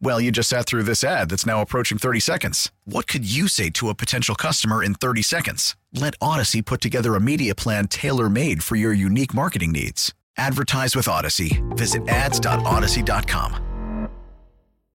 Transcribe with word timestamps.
Well, 0.00 0.20
you 0.20 0.30
just 0.30 0.50
sat 0.50 0.66
through 0.66 0.82
this 0.82 1.02
ad 1.02 1.30
that's 1.30 1.46
now 1.46 1.62
approaching 1.62 1.98
30 1.98 2.20
seconds. 2.20 2.70
What 2.84 3.06
could 3.06 3.24
you 3.30 3.48
say 3.48 3.70
to 3.70 3.88
a 3.88 3.94
potential 3.94 4.34
customer 4.34 4.82
in 4.82 4.94
30 4.94 5.22
seconds? 5.22 5.76
Let 5.94 6.14
Odyssey 6.20 6.60
put 6.62 6.80
together 6.80 7.14
a 7.14 7.20
media 7.20 7.54
plan 7.54 7.86
tailor 7.88 8.28
made 8.28 8.62
for 8.62 8.76
your 8.76 8.92
unique 8.92 9.32
marketing 9.32 9.72
needs. 9.72 10.12
Advertise 10.36 10.94
with 10.96 11.08
Odyssey. 11.08 11.62
Visit 11.70 12.06
ads.odyssey.com. 12.08 14.08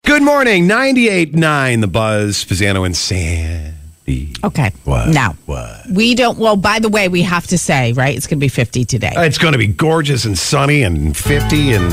Good 0.06 0.22
morning, 0.22 0.68
98.9 0.68 1.80
The 1.80 1.86
Buzz, 1.86 2.44
Pisano 2.44 2.84
and 2.86 2.96
Sandy. 2.96 4.34
Okay. 4.44 4.70
What? 4.84 5.08
Now, 5.08 5.32
What? 5.46 5.86
we 5.90 6.14
don't, 6.14 6.38
well, 6.38 6.56
by 6.56 6.78
the 6.78 6.90
way, 6.90 7.08
we 7.08 7.22
have 7.22 7.46
to 7.48 7.58
say, 7.58 7.92
right? 7.94 8.14
It's 8.16 8.26
going 8.26 8.38
to 8.38 8.44
be 8.44 8.48
50 8.48 8.84
today. 8.84 9.12
It's 9.16 9.38
going 9.38 9.52
to 9.52 9.58
be 9.58 9.66
gorgeous 9.66 10.24
and 10.26 10.38
sunny 10.38 10.82
and 10.82 11.16
50 11.16 11.72
and 11.72 11.92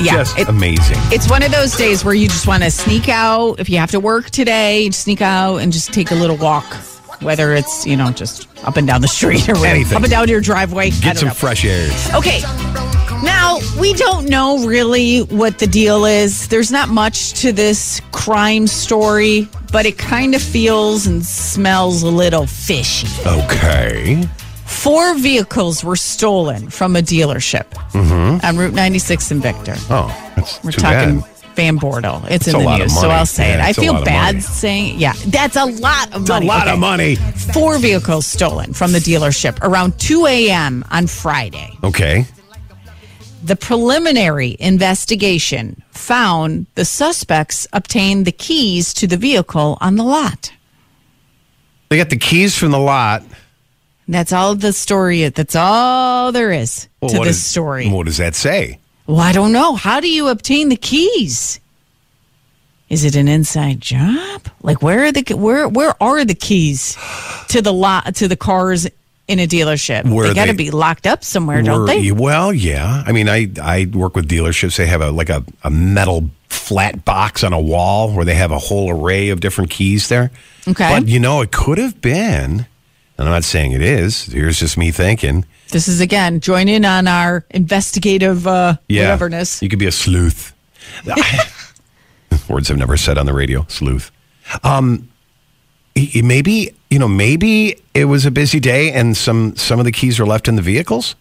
Yeah, 0.00 0.16
just 0.18 0.38
it- 0.38 0.48
amazing. 0.48 0.96
It's 1.12 1.28
one 1.30 1.42
of 1.42 1.50
those 1.52 1.74
days 1.76 2.04
where 2.04 2.14
you 2.14 2.28
just 2.28 2.46
want 2.46 2.62
to 2.62 2.70
sneak 2.70 3.08
out. 3.08 3.58
If 3.60 3.68
you 3.70 3.78
have 3.78 3.90
to 3.92 4.00
work 4.00 4.30
today, 4.30 4.90
sneak 4.90 5.22
out 5.22 5.56
and 5.58 5.72
just 5.72 5.92
take 5.92 6.10
a 6.10 6.14
little 6.14 6.36
walk. 6.36 6.64
Whether 7.22 7.54
it's, 7.54 7.86
you 7.86 7.96
know, 7.96 8.10
just 8.10 8.46
up 8.64 8.76
and 8.76 8.86
down 8.86 9.00
the 9.00 9.08
street 9.08 9.48
or 9.48 9.56
Anything. 9.64 9.96
up 9.96 10.02
and 10.02 10.10
down 10.10 10.28
your 10.28 10.42
driveway. 10.42 10.90
Get 10.90 11.16
some 11.16 11.28
know. 11.28 11.34
fresh 11.34 11.64
air. 11.64 11.88
Okay. 12.14 12.40
Now, 13.24 13.58
we 13.80 13.94
don't 13.94 14.28
know 14.28 14.66
really 14.66 15.20
what 15.20 15.58
the 15.58 15.66
deal 15.66 16.04
is. 16.04 16.46
There's 16.48 16.70
not 16.70 16.90
much 16.90 17.32
to 17.40 17.52
this 17.52 18.02
crime 18.12 18.66
story, 18.66 19.48
but 19.72 19.86
it 19.86 19.96
kind 19.96 20.34
of 20.34 20.42
feels 20.42 21.06
and 21.06 21.24
smells 21.24 22.02
a 22.02 22.08
little 22.10 22.46
fishy. 22.46 23.08
Okay. 23.26 24.28
Four 24.66 25.14
vehicles 25.14 25.84
were 25.84 25.96
stolen 25.96 26.70
from 26.70 26.96
a 26.96 27.00
dealership 27.00 27.68
mm-hmm. 27.92 28.44
on 28.44 28.56
Route 28.56 28.74
96 28.74 29.30
in 29.30 29.40
Victor. 29.40 29.74
Oh, 29.90 30.08
that's 30.36 30.62
We're 30.62 30.72
too 30.72 30.80
talking 30.80 31.20
bad. 31.20 31.30
Van 31.54 31.78
Bortel. 31.78 32.22
It's 32.24 32.46
It's 32.46 32.54
in 32.54 32.64
the 32.64 32.78
news, 32.78 32.94
so. 33.00 33.08
I'll 33.08 33.26
say 33.26 33.52
it. 33.52 33.60
I 33.60 33.72
feel 33.72 34.04
bad 34.04 34.34
money. 34.34 34.40
saying, 34.40 34.98
yeah, 34.98 35.14
that's 35.26 35.56
a 35.56 35.64
lot 35.64 36.12
of 36.14 36.22
It's 36.22 36.30
a 36.30 36.40
lot 36.40 36.62
Okay. 36.66 36.72
of 36.72 36.78
money. 36.78 37.14
Four 37.54 37.78
vehicles 37.78 38.26
stolen 38.26 38.72
from 38.74 38.92
the 38.92 38.98
dealership 38.98 39.58
around 39.62 39.98
2 39.98 40.26
a.m. 40.26 40.84
on 40.90 41.06
Friday. 41.06 41.70
Okay. 41.82 42.26
The 43.42 43.56
preliminary 43.56 44.56
investigation 44.58 45.82
found 45.92 46.66
the 46.74 46.84
suspects 46.84 47.66
obtained 47.72 48.26
the 48.26 48.32
keys 48.32 48.92
to 48.94 49.06
the 49.06 49.16
vehicle 49.16 49.78
on 49.80 49.94
the 49.96 50.02
lot. 50.02 50.52
They 51.88 51.96
got 51.96 52.10
the 52.10 52.18
keys 52.18 52.56
from 52.58 52.72
the 52.72 52.78
lot. 52.80 53.22
That's 54.08 54.32
all 54.32 54.54
the 54.54 54.72
story. 54.72 55.28
That's 55.28 55.56
all 55.56 56.30
there 56.32 56.52
is 56.52 56.88
Well, 57.00 57.10
to 57.10 57.18
this 57.24 57.36
is- 57.38 57.44
story. 57.44 57.88
What 57.88 58.06
does 58.06 58.18
that 58.18 58.34
say? 58.34 58.78
Well, 59.06 59.20
I 59.20 59.32
don't 59.32 59.52
know. 59.52 59.74
How 59.76 60.00
do 60.00 60.08
you 60.08 60.28
obtain 60.28 60.68
the 60.68 60.76
keys? 60.76 61.60
Is 62.88 63.04
it 63.04 63.16
an 63.16 63.26
inside 63.28 63.80
job? 63.80 64.42
Like 64.62 64.80
where 64.82 65.04
are 65.06 65.12
the 65.12 65.34
where 65.34 65.68
where 65.68 66.00
are 66.00 66.24
the 66.24 66.34
keys 66.34 66.96
to 67.48 67.60
the 67.60 67.72
lot 67.72 68.14
to 68.16 68.28
the 68.28 68.36
cars 68.36 68.86
in 69.26 69.40
a 69.40 69.46
dealership? 69.46 70.08
Where 70.08 70.28
they 70.28 70.34
got 70.34 70.46
to 70.46 70.54
be 70.54 70.70
locked 70.70 71.06
up 71.06 71.24
somewhere, 71.24 71.62
don't 71.62 71.86
they? 71.86 72.12
Well, 72.12 72.52
yeah. 72.52 73.02
I 73.04 73.10
mean, 73.10 73.28
I 73.28 73.48
I 73.60 73.86
work 73.92 74.14
with 74.14 74.28
dealerships. 74.28 74.76
They 74.76 74.86
have 74.86 75.00
a 75.00 75.10
like 75.10 75.30
a, 75.30 75.44
a 75.64 75.70
metal 75.70 76.30
flat 76.48 77.04
box 77.04 77.42
on 77.42 77.52
a 77.52 77.60
wall 77.60 78.12
where 78.12 78.24
they 78.24 78.34
have 78.34 78.52
a 78.52 78.58
whole 78.58 78.90
array 78.90 79.30
of 79.30 79.40
different 79.40 79.70
keys 79.70 80.08
there. 80.08 80.30
Okay. 80.68 80.88
But 80.88 81.08
you 81.08 81.18
know, 81.18 81.40
it 81.40 81.50
could 81.50 81.78
have 81.78 82.00
been. 82.00 82.66
And 83.18 83.26
I'm 83.28 83.32
not 83.34 83.44
saying 83.44 83.72
it 83.72 83.82
is. 83.82 84.24
Here's 84.26 84.58
just 84.58 84.76
me 84.76 84.90
thinking. 84.90 85.44
This 85.70 85.88
is 85.88 86.00
again 86.00 86.40
join 86.40 86.68
in 86.68 86.84
on 86.84 87.08
our 87.08 87.44
investigative 87.50 88.46
uh, 88.46 88.76
Yeah. 88.88 89.16
whateverness. 89.16 89.62
You 89.62 89.68
could 89.68 89.78
be 89.78 89.86
a 89.86 89.92
sleuth. 89.92 90.52
Words 92.48 92.70
I've 92.70 92.76
never 92.76 92.96
said 92.96 93.18
on 93.18 93.26
the 93.26 93.32
radio. 93.34 93.64
Sleuth. 93.68 94.10
Um, 94.62 95.08
y- 95.96 96.10
y- 96.14 96.22
maybe 96.22 96.74
you 96.90 96.98
know. 96.98 97.08
Maybe 97.08 97.80
it 97.94 98.04
was 98.04 98.24
a 98.24 98.30
busy 98.30 98.60
day, 98.60 98.92
and 98.92 99.16
some 99.16 99.56
some 99.56 99.78
of 99.80 99.84
the 99.84 99.90
keys 99.92 100.20
are 100.20 100.26
left 100.26 100.46
in 100.46 100.54
the 100.56 100.62
vehicles. 100.62 101.16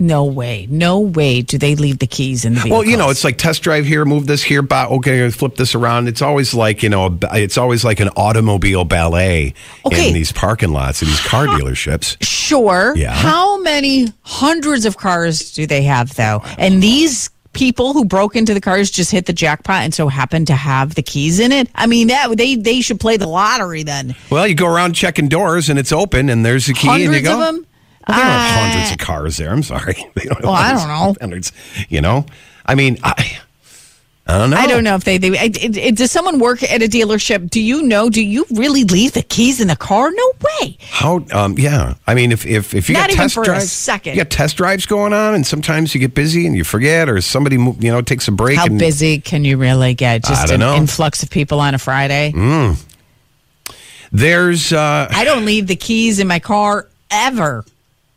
No 0.00 0.24
way, 0.24 0.66
no 0.70 1.00
way 1.00 1.42
do 1.42 1.58
they 1.58 1.74
leave 1.74 1.98
the 1.98 2.06
keys 2.06 2.44
in 2.44 2.54
the 2.54 2.60
vehicle. 2.60 2.78
Well, 2.78 2.86
you 2.88 2.96
know, 2.96 3.10
it's 3.10 3.24
like 3.24 3.36
test 3.36 3.62
drive 3.62 3.84
here, 3.84 4.04
move 4.04 4.26
this 4.28 4.42
here, 4.42 4.62
okay, 4.70 5.28
flip 5.30 5.56
this 5.56 5.74
around. 5.74 6.06
It's 6.06 6.22
always 6.22 6.54
like 6.54 6.82
you 6.84 6.88
know, 6.88 7.18
it's 7.32 7.58
always 7.58 7.84
like 7.84 7.98
an 7.98 8.08
automobile 8.10 8.84
ballet 8.84 9.54
Okay. 9.84 10.08
in 10.08 10.14
these 10.14 10.30
parking 10.30 10.70
lots 10.72 11.02
of 11.02 11.08
these 11.08 11.20
car 11.20 11.46
dealerships. 11.46 12.16
Sure. 12.22 12.94
Yeah. 12.96 13.12
How 13.12 13.60
many 13.60 14.12
hundreds 14.22 14.84
of 14.84 14.96
cars 14.96 15.52
do 15.52 15.66
they 15.66 15.82
have, 15.82 16.14
though? 16.14 16.42
And 16.58 16.82
these 16.82 17.30
people 17.54 17.92
who 17.92 18.04
broke 18.04 18.36
into 18.36 18.54
the 18.54 18.60
cars 18.60 18.90
just 18.90 19.10
hit 19.10 19.26
the 19.26 19.32
jackpot 19.32 19.82
and 19.82 19.92
so 19.92 20.06
happened 20.06 20.46
to 20.46 20.54
have 20.54 20.94
the 20.94 21.02
keys 21.02 21.40
in 21.40 21.50
it. 21.50 21.68
I 21.74 21.86
mean, 21.88 22.06
that 22.08 22.36
they 22.36 22.54
they 22.54 22.80
should 22.82 23.00
play 23.00 23.16
the 23.16 23.26
lottery 23.26 23.82
then. 23.82 24.14
Well, 24.30 24.46
you 24.46 24.54
go 24.54 24.72
around 24.72 24.92
checking 24.92 25.26
doors, 25.28 25.68
and 25.68 25.76
it's 25.78 25.90
open, 25.90 26.30
and 26.30 26.44
there's 26.46 26.66
the 26.66 26.74
key, 26.74 26.88
and 26.88 27.00
you 27.00 27.06
Hundreds 27.06 27.26
go. 27.28 27.34
of 27.34 27.40
them. 27.54 27.66
Well, 28.08 28.16
there 28.16 28.26
aren't 28.26 28.56
Uh, 28.56 28.70
hundreds 28.70 28.90
of 28.92 28.98
cars 28.98 29.36
there. 29.36 29.50
I'm 29.52 29.62
sorry. 29.62 29.96
They 30.14 30.24
don't 30.24 30.42
Well, 30.42 30.52
I 30.52 30.72
don't 30.72 30.88
know. 30.88 31.14
Hundreds. 31.20 31.52
You 31.88 32.00
know, 32.00 32.26
I 32.66 32.74
mean, 32.74 32.98
I, 33.04 33.38
I 34.26 34.36
don't 34.38 34.50
know. 34.50 34.56
I 34.58 34.66
don't 34.66 34.84
know 34.84 34.94
if 34.94 35.04
they. 35.04 35.16
they 35.18 35.28
it, 35.28 35.62
it, 35.64 35.76
it- 35.76 35.96
does 35.96 36.10
someone 36.10 36.38
work 36.38 36.62
at 36.62 36.82
a 36.82 36.86
dealership? 36.86 37.48
Do 37.48 37.60
you 37.62 37.82
know? 37.82 38.10
Do 38.10 38.22
you 38.22 38.44
really 38.50 38.84
leave 38.84 39.12
the 39.12 39.22
keys 39.22 39.58
in 39.60 39.68
the 39.68 39.76
car? 39.76 40.10
No 40.10 40.32
way. 40.60 40.76
How? 40.80 41.24
Um, 41.32 41.54
yeah. 41.58 41.94
I 42.06 42.14
mean, 42.14 42.30
if 42.32 42.44
if 42.44 42.74
if 42.74 42.88
you 42.90 42.94
Not 42.94 43.04
got 43.04 43.10
even 43.10 43.22
test 43.22 43.34
for 43.34 43.50
a 43.50 43.60
second. 43.62 44.16
you 44.16 44.22
got 44.24 44.30
test 44.30 44.56
drives 44.58 44.84
going 44.86 45.12
on, 45.14 45.34
and 45.34 45.46
sometimes 45.46 45.94
you 45.94 46.00
get 46.00 46.14
busy 46.14 46.46
and 46.46 46.54
you 46.56 46.64
forget, 46.64 47.08
or 47.08 47.20
somebody 47.22 47.56
you 47.56 47.76
know 47.90 48.02
takes 48.02 48.28
a 48.28 48.32
break. 48.32 48.58
How 48.58 48.66
and, 48.66 48.78
busy 48.78 49.18
can 49.20 49.44
you 49.46 49.56
really 49.56 49.94
get? 49.94 50.24
Just 50.24 50.50
an 50.50 50.60
know. 50.60 50.76
influx 50.76 51.22
of 51.22 51.30
people 51.30 51.60
on 51.60 51.74
a 51.74 51.78
Friday. 51.78 52.32
There's 54.12 54.72
uh, 54.72 55.08
I 55.10 55.24
don't 55.24 55.44
leave 55.44 55.66
the 55.66 55.76
keys 55.76 56.18
in 56.18 56.26
my 56.26 56.38
car 56.38 56.86
ever. 57.10 57.64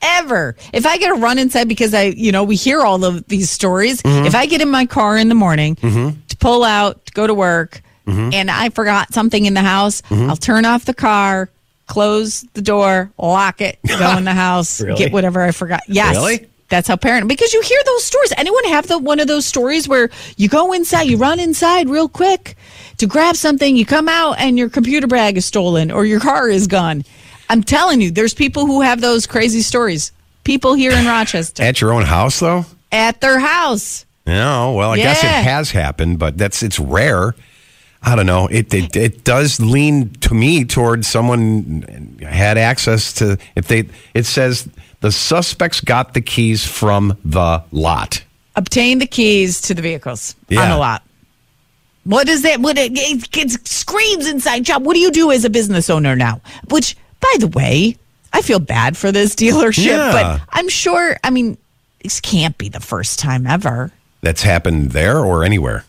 Ever. 0.02 0.56
If 0.74 0.86
I 0.86 0.98
get 0.98 1.12
a 1.12 1.16
run 1.16 1.38
inside 1.40 1.68
because 1.68 1.94
I, 1.94 2.04
you 2.06 2.32
know, 2.32 2.44
we 2.44 2.56
hear 2.56 2.82
all 2.82 3.04
of 3.06 3.28
these 3.28 3.50
stories. 3.50 4.02
Mm-hmm. 4.02 4.26
If 4.26 4.36
I 4.36 4.46
get 4.46 4.62
in 4.62 4.70
my 4.70 4.86
car 4.86 5.18
in 5.18 5.30
the 5.30 5.36
morning 5.36 5.76
to 5.76 6.38
pull 6.40 6.64
out, 6.64 7.06
to 7.06 7.14
go 7.14 7.28
to 7.28 7.34
work, 7.34 7.82
Mm-hmm. 8.08 8.34
and 8.34 8.50
I 8.50 8.70
forgot 8.70 9.14
something 9.14 9.46
in 9.46 9.54
the 9.54 9.62
house, 9.62 10.02
I'll 10.10 10.36
turn 10.36 10.66
off 10.66 10.86
the 10.86 10.94
car, 10.94 11.50
close 11.86 12.42
the 12.54 12.62
door, 12.64 13.12
lock 13.20 13.62
it, 13.62 13.78
go 13.88 14.18
in 14.18 14.24
the 14.24 14.34
house, 14.34 14.82
Really? 14.82 14.98
get 14.98 15.14
whatever 15.14 15.40
I 15.40 15.52
forgot. 15.52 15.82
Yes. 15.88 16.16
Really? 16.16 16.48
That's 16.70 16.88
how 16.88 16.96
parent 16.96 17.28
because 17.28 17.54
you 17.54 17.62
hear 17.62 17.80
those 17.86 18.04
stories. 18.04 18.34
Anyone 18.38 18.64
have 18.66 18.88
the 18.88 18.98
one 18.98 19.20
of 19.20 19.28
those 19.28 19.46
stories 19.46 19.88
where 19.88 20.10
you 20.36 20.50
go 20.50 20.74
inside, 20.74 21.04
you 21.04 21.18
run 21.18 21.40
inside 21.40 21.90
real 21.90 22.10
quick 22.10 22.56
to 22.98 23.06
grab 23.06 23.36
something, 23.36 23.78
you 23.78 23.86
come 23.86 24.10
out 24.10 24.40
and 24.40 24.58
your 24.58 24.68
computer 24.70 25.06
bag 25.06 25.38
is 25.38 25.46
stolen 25.46 25.92
or 25.92 26.04
your 26.04 26.20
car 26.20 26.50
is 26.50 26.66
gone. 26.66 27.04
I'm 27.52 27.64
telling 27.64 28.00
you, 28.02 28.12
there's 28.12 28.34
people 28.34 28.66
who 28.66 28.82
have 28.82 29.02
those 29.02 29.28
crazy 29.28 29.62
stories. 29.62 30.12
People 30.44 30.74
here 30.74 30.92
in 30.94 31.06
Rochester 31.06 31.62
at 31.64 31.82
your 31.82 31.94
own 31.94 32.04
house, 32.04 32.40
though. 32.40 32.66
at 32.92 33.22
their 33.22 33.40
house. 33.40 34.06
No, 34.26 34.74
well, 34.74 34.92
I 34.92 34.98
guess 34.98 35.24
it 35.24 35.28
has 35.28 35.70
happened, 35.72 36.18
but 36.18 36.38
that's 36.38 36.64
it's 36.64 36.80
rare. 36.80 37.36
I 38.02 38.16
don't 38.16 38.26
know. 38.26 38.48
It, 38.48 38.74
it 38.74 38.96
it 38.96 39.24
does 39.24 39.60
lean 39.60 40.10
to 40.22 40.34
me 40.34 40.64
towards 40.66 41.08
someone 41.08 42.18
had 42.22 42.58
access 42.58 43.14
to 43.14 43.38
if 43.56 43.68
they. 43.68 43.90
It 44.16 44.26
says 44.26 44.68
the 45.02 45.12
suspects 45.12 45.82
got 45.82 46.14
the 46.14 46.22
keys 46.22 46.66
from 46.66 47.18
the 47.26 47.62
lot. 47.72 48.24
Obtain 48.56 48.98
the 49.00 49.08
keys 49.08 49.62
to 49.62 49.74
the 49.74 49.82
vehicles 49.82 50.36
on 50.50 50.56
Yeah. 50.56 50.70
the 50.70 50.78
lot. 50.78 51.04
What 52.04 52.28
is 52.28 52.42
that? 52.42 52.60
What 52.62 52.78
it, 52.80 52.94
it, 52.96 53.38
it 53.38 53.68
screams 53.68 54.28
inside 54.28 54.64
job. 54.66 54.84
What 54.86 54.96
do 54.96 55.00
you 55.00 55.12
do 55.12 55.32
as 55.32 55.46
a 55.46 55.50
business 55.52 55.88
owner 55.90 56.16
now? 56.16 56.42
Which, 56.70 56.98
by 57.22 57.36
the 57.40 57.48
way, 57.48 57.98
I 58.34 58.42
feel 58.42 58.60
bad 58.60 58.98
for 58.98 59.12
this 59.12 59.36
dealership, 59.36 59.86
Yeah. 59.86 60.12
but 60.12 60.42
I'm 60.50 60.70
sure. 60.70 61.18
I 61.24 61.30
mean, 61.30 61.58
this 62.04 62.20
can't 62.20 62.58
be 62.58 62.70
the 62.70 62.80
first 62.80 63.20
time 63.20 63.46
ever. 63.48 63.92
That's 64.22 64.42
happened 64.44 64.92
there 64.92 65.20
or 65.20 65.44
anywhere. 65.44 65.86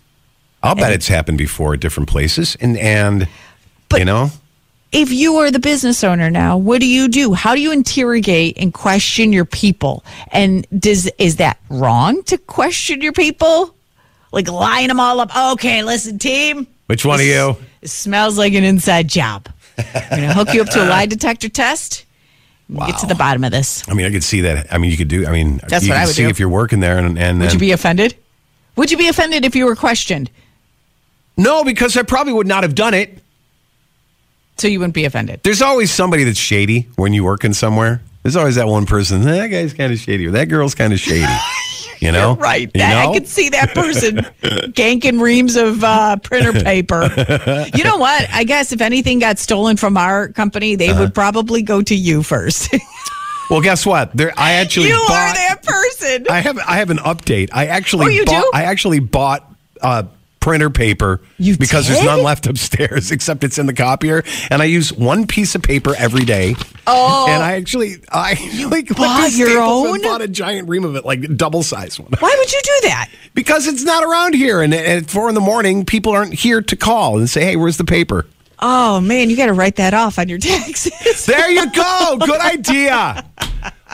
I'll 0.62 0.74
bet 0.76 0.92
it's 0.92 1.08
happened 1.08 1.38
before 1.38 1.74
at 1.74 1.80
different 1.80 2.08
places. 2.08 2.56
And, 2.60 2.76
and 2.78 3.26
But- 3.88 3.98
you 3.98 4.04
know, 4.04 4.30
If 4.92 5.10
you 5.10 5.36
are 5.38 5.50
the 5.50 5.58
business 5.58 6.04
owner 6.04 6.30
now, 6.30 6.58
what 6.58 6.80
do 6.80 6.86
you 6.86 7.08
do? 7.08 7.32
How 7.32 7.54
do 7.54 7.60
you 7.62 7.72
interrogate 7.72 8.58
and 8.58 8.74
question 8.74 9.32
your 9.32 9.46
people? 9.46 10.04
And 10.32 10.66
does 10.78 11.10
is 11.18 11.36
that 11.36 11.58
wrong 11.70 12.22
to 12.24 12.36
question 12.36 13.00
your 13.00 13.14
people? 13.14 13.74
Like 14.32 14.48
line 14.48 14.88
them 14.88 15.00
all 15.00 15.18
up. 15.20 15.34
Okay, 15.54 15.82
listen, 15.82 16.18
team. 16.18 16.66
which 16.86 17.04
one 17.06 17.20
of 17.20 17.26
you? 17.26 17.56
It 17.80 17.88
smells 17.88 18.36
like 18.36 18.52
an 18.52 18.64
inside 18.64 19.08
job. 19.08 19.48
I'm 19.78 20.18
going 20.18 20.28
to 20.28 20.34
hook 20.34 20.54
you 20.54 20.62
up 20.62 20.68
to 20.70 20.84
a 20.84 20.86
lie 20.88 21.06
detector 21.06 21.48
test. 21.48 22.04
and 22.68 22.78
Get 22.78 22.98
to 22.98 23.06
the 23.06 23.14
bottom 23.14 23.44
of 23.44 23.50
this. 23.50 23.88
I 23.88 23.94
mean, 23.94 24.06
I 24.06 24.10
could 24.10 24.24
see 24.24 24.42
that. 24.42 24.72
I 24.72 24.78
mean, 24.78 24.90
you 24.90 24.96
could 24.96 25.08
do, 25.08 25.26
I 25.26 25.30
mean, 25.32 25.60
That's 25.68 25.84
you 25.84 25.90
what 25.90 25.96
could 25.96 26.02
I 26.02 26.06
would 26.06 26.14
see 26.14 26.22
do. 26.24 26.28
if 26.28 26.38
you're 26.38 26.48
working 26.48 26.80
there 26.80 26.98
and, 26.98 27.18
and 27.18 27.40
Would 27.40 27.52
you 27.52 27.58
be 27.58 27.72
offended? 27.72 28.16
Would 28.76 28.90
you 28.90 28.96
be 28.96 29.08
offended 29.08 29.44
if 29.44 29.54
you 29.56 29.66
were 29.66 29.76
questioned? 29.76 30.30
no, 31.36 31.64
because 31.64 31.96
I 31.96 32.02
probably 32.02 32.32
would 32.34 32.46
not 32.46 32.62
have 32.62 32.74
done 32.74 32.92
it. 32.94 33.18
So 34.58 34.68
you 34.68 34.78
wouldn't 34.78 34.94
be 34.94 35.06
offended. 35.06 35.40
There's 35.42 35.62
always 35.62 35.90
somebody 35.90 36.24
that's 36.24 36.38
shady 36.38 36.88
when 36.96 37.14
you 37.14 37.24
working 37.24 37.52
somewhere. 37.54 38.02
There's 38.22 38.36
always 38.36 38.54
that 38.56 38.66
one 38.68 38.84
person. 38.86 39.22
That 39.22 39.48
guy's 39.48 39.72
kind 39.72 39.92
of 39.92 39.98
shady, 39.98 40.26
or 40.26 40.30
that 40.32 40.44
girl's 40.50 40.74
kind 40.74 40.92
of 40.92 41.00
shady. 41.00 41.26
You 42.02 42.10
know, 42.12 42.34
Right. 42.36 42.62
You 42.74 42.80
That- 42.80 43.04
know? 43.04 43.10
I 43.10 43.14
could 43.14 43.28
see 43.28 43.48
that 43.50 43.74
person 43.74 44.16
ganking 44.74 45.20
reams 45.20 45.54
of 45.56 45.84
uh, 45.84 46.16
printer 46.16 46.52
paper. 46.52 47.02
You 47.74 47.84
know 47.84 47.96
what? 47.96 48.26
I 48.32 48.42
guess 48.44 48.72
if 48.72 48.80
anything 48.80 49.20
got 49.20 49.38
stolen 49.38 49.76
from 49.76 49.96
our 49.96 50.28
company, 50.28 50.74
they 50.74 50.88
Uh-huh. 50.88 51.00
would 51.02 51.14
probably 51.14 51.62
go 51.62 51.80
to 51.82 51.94
you 51.94 52.22
first. 52.22 52.74
Well, 53.50 53.60
guess 53.60 53.84
what? 53.84 54.16
There, 54.16 54.32
I 54.34 54.52
actually 54.52 54.88
you 54.88 54.96
bought. 54.96 55.10
are 55.10 55.34
that 55.34 55.62
person. 55.62 56.26
I 56.30 56.40
have 56.40 56.58
I 56.66 56.76
have 56.78 56.88
an 56.88 56.96
update. 56.98 57.50
I 57.52 57.66
actually 57.66 58.06
Oh, 58.06 58.08
you 58.08 58.24
bought, 58.24 58.44
do? 58.44 58.50
I 58.54 58.62
actually 58.62 59.00
bought 59.00 59.52
uh, 59.82 60.04
printer 60.42 60.68
paper 60.68 61.20
You 61.38 61.56
because 61.56 61.88
there's 61.88 62.04
none 62.04 62.22
left 62.22 62.46
upstairs 62.46 63.10
except 63.16 63.44
it's 63.44 63.58
in 63.58 63.64
the 63.66 63.72
copier, 63.72 64.22
and 64.50 64.60
I 64.60 64.66
use 64.66 64.92
one 64.92 65.26
piece 65.26 65.54
of 65.54 65.62
paper 65.62 65.94
every 65.96 66.24
day. 66.26 66.56
Oh. 66.86 67.26
and 67.30 67.42
I 67.42 67.52
actually 67.52 67.94
I 68.10 68.32
like 68.70 68.88
went 68.90 68.96
bought 68.96 69.32
your 69.32 69.60
own? 69.60 70.02
bought 70.02 70.20
a 70.20 70.28
giant 70.28 70.68
ream 70.68 70.84
of 70.84 70.96
it, 70.96 71.04
like 71.06 71.36
double 71.36 71.62
size 71.62 71.98
one. 71.98 72.10
Why 72.18 72.34
would 72.36 72.52
you 72.52 72.60
do 72.62 72.88
that? 72.88 73.08
Because 73.34 73.66
it's 73.66 73.82
not 73.82 74.04
around 74.04 74.34
here, 74.34 74.60
and 74.60 74.74
at 74.74 75.08
four 75.08 75.30
in 75.30 75.34
the 75.34 75.40
morning, 75.40 75.86
people 75.86 76.12
aren't 76.12 76.34
here 76.34 76.60
to 76.60 76.76
call 76.76 77.16
and 77.16 77.30
say, 77.30 77.42
"Hey, 77.42 77.56
where's 77.56 77.78
the 77.78 77.84
paper?" 77.84 78.26
Oh 78.58 79.00
man, 79.00 79.30
you 79.30 79.38
got 79.38 79.46
to 79.46 79.54
write 79.54 79.76
that 79.76 79.94
off 79.94 80.18
on 80.18 80.28
your 80.28 80.38
taxes. 80.38 81.24
There 81.24 81.50
you 81.50 81.70
go. 81.72 82.18
Good 82.20 82.40
idea. 82.40 83.24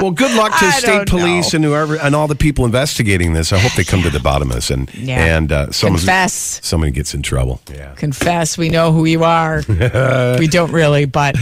Well, 0.00 0.10
good 0.12 0.34
luck 0.36 0.50
to 0.58 0.64
I 0.66 0.70
state 0.70 1.08
police 1.08 1.52
know. 1.52 1.56
and 1.56 1.64
whoever 1.64 1.96
and 1.96 2.14
all 2.14 2.28
the 2.28 2.34
people 2.36 2.64
investigating 2.64 3.32
this. 3.32 3.52
I 3.52 3.58
hope 3.58 3.72
they 3.74 3.84
come 3.84 4.02
to 4.02 4.10
the 4.10 4.20
bottom 4.20 4.48
of 4.50 4.54
this 4.56 4.70
and 4.70 4.92
Yeah. 4.94 5.36
and 5.36 5.50
uh, 5.50 5.70
someone 5.72 5.98
Confess. 5.98 6.60
somebody 6.62 6.92
gets 6.92 7.14
in 7.14 7.22
trouble. 7.22 7.60
Yeah. 7.72 7.94
Confess, 7.94 8.56
we 8.56 8.68
know 8.68 8.92
who 8.92 9.04
you 9.06 9.24
are. 9.24 9.62
we 10.38 10.46
don't 10.46 10.70
really, 10.72 11.04
but 11.06 11.34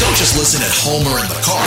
Don't 0.00 0.16
just 0.16 0.36
listen 0.36 0.60
at 0.62 0.70
home 0.74 1.06
or 1.06 1.18
in 1.20 1.28
the 1.28 1.40
car. 1.42 1.64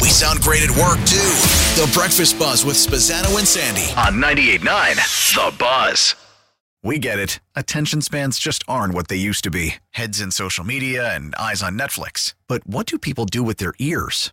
We 0.00 0.08
sound 0.08 0.40
great 0.40 0.62
at 0.62 0.70
work 0.70 0.98
too. 1.06 1.32
The 1.80 1.90
Breakfast 1.94 2.38
Buzz 2.38 2.64
with 2.64 2.76
Spazzano 2.76 3.38
and 3.38 3.46
Sandy 3.46 3.86
on 3.96 4.20
98.9 4.20 5.34
The 5.36 5.56
Buzz. 5.58 6.16
We 6.84 6.98
get 6.98 7.20
it. 7.20 7.38
Attention 7.54 8.00
spans 8.02 8.38
just 8.40 8.64
aren't 8.66 8.92
what 8.94 9.06
they 9.06 9.14
used 9.16 9.44
to 9.44 9.50
be 9.50 9.76
heads 9.92 10.20
in 10.20 10.32
social 10.32 10.64
media 10.64 11.14
and 11.14 11.32
eyes 11.36 11.62
on 11.62 11.78
Netflix. 11.78 12.34
But 12.48 12.66
what 12.66 12.86
do 12.86 12.98
people 12.98 13.24
do 13.24 13.42
with 13.44 13.58
their 13.58 13.74
ears? 13.78 14.32